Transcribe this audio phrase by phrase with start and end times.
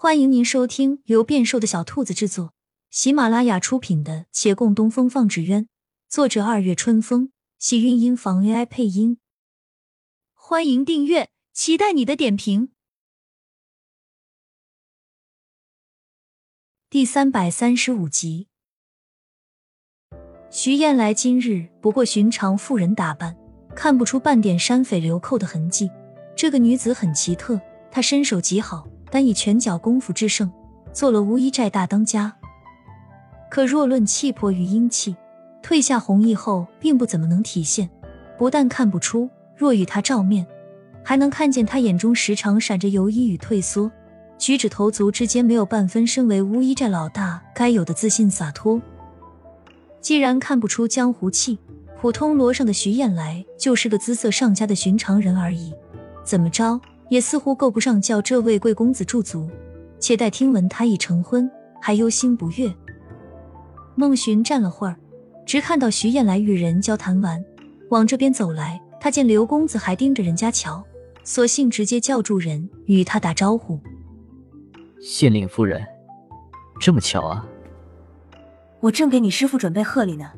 [0.00, 2.54] 欢迎您收听由变瘦的小兔子制作、
[2.88, 5.64] 喜马拉雅出品的《且共东风放纸鸢》，
[6.08, 9.18] 作者二月春风，喜韵音房 AI 配音。
[10.34, 12.70] 欢迎订阅，期待你的点评。
[16.88, 18.46] 第三百三十五集，
[20.48, 23.36] 徐燕来今日不过寻常妇人打扮，
[23.74, 25.90] 看不出半点山匪流寇的痕迹。
[26.36, 27.60] 这个女子很奇特，
[27.90, 28.86] 她身手极好。
[29.10, 30.50] 单以拳脚功夫制胜，
[30.92, 32.34] 做了乌衣寨大当家。
[33.50, 35.16] 可若论气魄与英气，
[35.62, 37.88] 褪下红衣后并不怎么能体现。
[38.36, 40.46] 不但看不出，若与他照面，
[41.02, 43.90] 还能看见他眼中时常闪着犹疑与退缩，
[44.38, 48.80] 举止投足之间没有半分身为乌衣寨老大该有的自信洒脱。
[50.00, 51.58] 既然看不出江湖气，
[52.00, 55.74] 普通罗上的徐燕来就是个姿色上佳的寻常人而已。
[56.22, 56.80] 怎么着？
[57.08, 59.48] 也似乎够不上叫这位贵公子驻足，
[59.98, 61.50] 且待听闻他已成婚，
[61.80, 62.72] 还忧心不悦。
[63.94, 64.96] 孟寻站了会儿，
[65.46, 67.44] 直看到徐燕来与人交谈完，
[67.90, 68.80] 往这边走来。
[69.00, 70.84] 他见刘公子还盯着人家瞧，
[71.22, 73.78] 索性直接叫住人与他打招呼
[75.00, 75.86] ：“县令夫人，
[76.80, 77.46] 这么巧啊！
[78.80, 80.32] 我正给你师傅准备贺礼呢，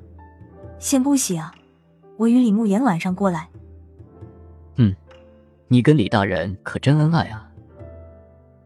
[0.78, 1.54] 先不喜啊，
[2.18, 3.48] 我与李慕言晚上过来。”
[5.72, 7.48] 你跟李大人可真恩爱啊！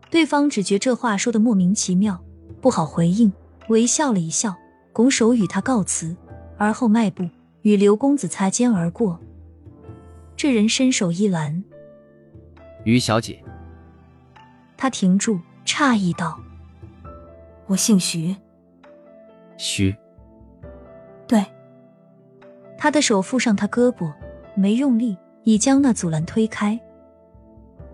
[0.09, 2.19] 对方只觉这话说的莫名其妙，
[2.63, 3.31] 不好回应，
[3.69, 4.57] 微笑了一笑，
[4.91, 6.17] 拱手与他告辞，
[6.57, 7.29] 而后迈步
[7.61, 9.21] 与刘公子擦肩而过。
[10.35, 11.63] 这人伸手一拦，
[12.85, 13.39] 于小姐。
[14.75, 16.41] 他停住，诧异道
[17.69, 18.35] ：“我姓徐。”
[19.59, 19.95] 徐。
[21.27, 21.45] 对。
[22.79, 24.11] 他的手附上他胳膊，
[24.55, 26.81] 没用力，已将那阻拦推开。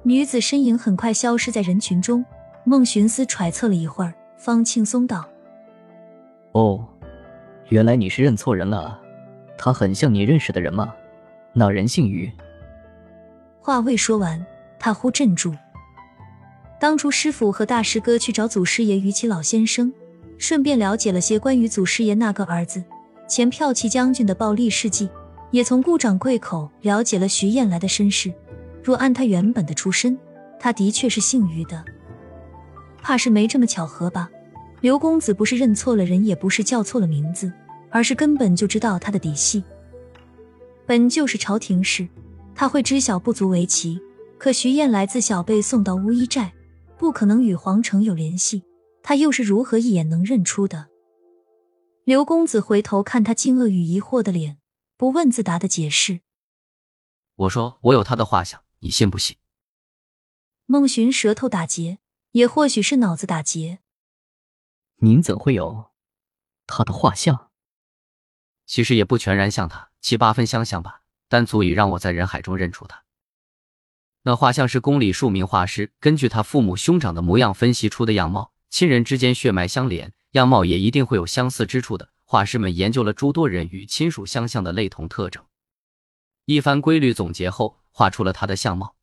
[0.03, 2.25] 女子身影很快消失在人群中，
[2.65, 5.29] 孟寻思揣测了一会儿，方轻松道
[6.53, 6.83] ：“哦，
[7.69, 8.99] 原来你是认错人了。
[9.59, 10.95] 他很像你认识的人吗？
[11.53, 12.31] 那人姓于。”
[13.61, 14.45] 话未说完，
[14.79, 15.55] 他忽镇住。
[16.81, 19.93] 当初师傅和大师哥去找祖师爷于其老先生，
[20.39, 22.83] 顺便了解了些关于祖师爷那个儿子
[23.29, 25.11] 前骠骑将军的暴力事迹，
[25.51, 28.33] 也从顾掌柜口了解了徐燕来的身世。
[28.83, 30.19] 若按他原本的出身，
[30.59, 31.85] 他的确是姓于的，
[33.03, 34.31] 怕是没这么巧合吧？
[34.81, 37.53] 刘公子不是认错了人，也不是叫错了名字，
[37.91, 39.63] 而是根本就知道他的底细。
[40.87, 42.09] 本就是朝廷事，
[42.55, 44.01] 他会知晓不足为奇。
[44.39, 46.55] 可徐燕来自小被送到乌衣寨，
[46.97, 48.63] 不可能与皇城有联系，
[49.03, 50.87] 他又是如何一眼能认出的？
[52.05, 54.57] 刘公子回头看他惊愕与疑惑的脸，
[54.97, 56.21] 不问自答的解释
[57.37, 59.37] ：“我说我有他的画像。”你信不信？
[60.65, 61.99] 孟寻舌头打结，
[62.33, 63.81] 也或许是脑子打结。
[64.97, 65.91] 您怎会有
[66.67, 67.51] 他的画像？
[68.67, 73.05] 其实也不全然像他，七八分相像吧，但足以让我在人海中认出他。
[74.23, 82.11] 那画像是宫里数名画师根据他父母兄长的模样分析出的样貌，亲人之间血脉相连，样貌也一定会有相似之处的。
[82.25, 85.45] 画师们研究了诸多人与亲属相像的类同特征，
[86.45, 87.80] 一番规律总结后。
[87.91, 88.97] 画出了他的相貌，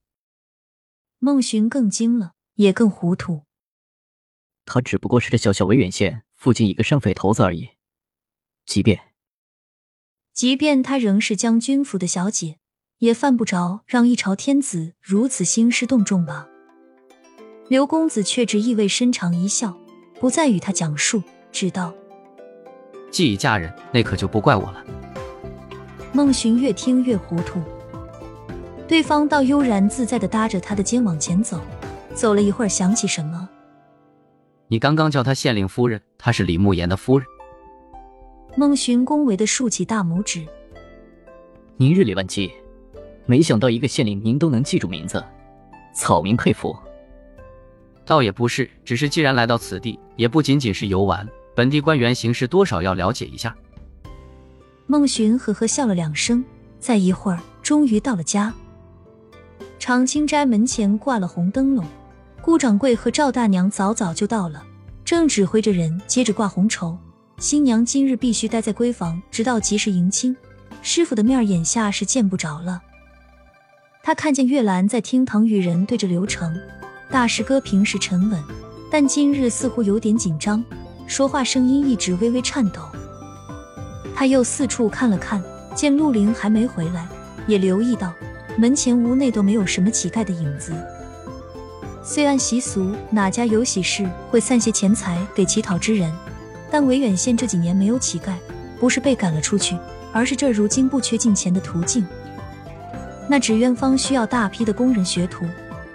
[1.20, 3.44] 孟寻更惊了，也更糊涂。
[4.66, 7.70] 他只不过是这小小维远县附近一个山匪头子而已。
[8.66, 9.14] 即便，
[10.34, 12.60] 即便他仍是将军府的小姐，
[12.98, 16.48] 也犯不着让一朝天子如此兴师动众吧？
[17.70, 19.78] 刘公子却只意味深长一笑，
[20.20, 21.94] 不再与他讲述，只道
[23.12, 24.86] ：“既已嫁人，那可就不怪我了。”
[26.14, 27.62] 孟寻越听越糊涂。
[28.88, 31.60] 对方倒悠然自在的搭着他的肩往前走，
[32.14, 33.48] 走了一会儿，想起什么
[34.70, 37.28] ：“你刚刚叫她县令夫人，她是李慕言的夫人。”
[38.56, 40.46] 孟寻恭维的竖起大拇指
[41.76, 42.50] ：“您日理万机，
[43.26, 45.22] 没想到一个县令您都能记住名字，
[45.94, 46.74] 草民佩服。”
[48.06, 53.54] 倒也不是，只是既然来到此地，也不仅仅是游玩，本地官员行事多少要了解一下。
[54.86, 56.42] 孟寻呵呵笑了两声，
[56.80, 58.54] 再一会儿，终于到了家。
[59.88, 61.86] 长青斋门前挂了红灯笼，
[62.42, 64.62] 顾掌柜和赵大娘早早就到了，
[65.06, 66.98] 正指挥着人接着挂红绸。
[67.38, 70.36] 新娘今日必须待在闺房，直到及时迎亲。
[70.82, 72.82] 师傅的面眼下是见不着了。
[74.04, 76.54] 他看见月兰在厅堂与人对着流程，
[77.10, 78.44] 大师哥平时沉稳，
[78.92, 80.62] 但今日似乎有点紧张，
[81.08, 82.82] 说话声音一直微微颤抖。
[84.14, 85.42] 他又四处看了看，
[85.74, 87.08] 见陆林还没回来，
[87.48, 88.14] 也留意到。
[88.60, 90.74] 门前屋内都没有什么乞丐的影子，
[92.04, 96.12] 虽按习俗，哪家有喜事会散些钱财给乞讨之人，
[96.72, 98.34] 但维远县这几年没有乞丐，
[98.80, 99.78] 不是被赶了出去，
[100.12, 102.04] 而是这如今不缺进钱的途径。
[103.30, 105.46] 那纸鸢坊需要大批的工人学徒，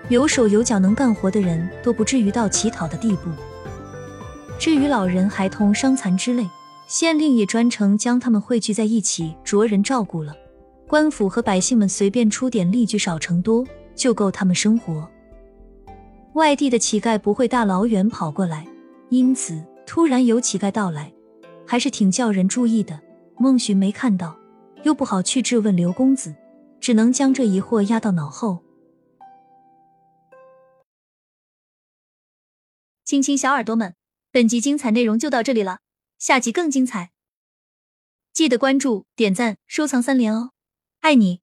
[0.08, 3.31] 有手有脚能干活的人都不至于到乞讨的地步。
[4.56, 6.49] 至于老人、孩童、伤残之类，
[6.87, 10.32] 县令也专程将他们汇聚在一起，着人照顾了。
[10.93, 15.11] 官府和百姓们随便出点力，聚少成多，就够他们生活。
[16.35, 18.69] 外地的乞丐不会大老远跑过来，
[19.09, 21.11] 因此突然有乞丐到来，
[21.67, 23.00] 还是挺叫人注意的。
[23.39, 24.39] 孟寻没看到，
[24.83, 26.37] 又不好去质问刘公子，
[26.79, 28.62] 只能将这疑惑压到脑后。
[33.03, 33.94] 亲亲小耳朵们，
[34.31, 35.79] 本集精彩内容就到这里了，
[36.19, 37.12] 下集更精彩，
[38.35, 40.52] 记得关注、点赞、收藏三连哦，
[41.03, 41.42] 爱你！